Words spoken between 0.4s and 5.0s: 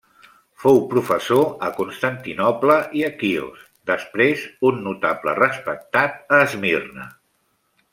Fou professor a Constantinoble i a Quios, després un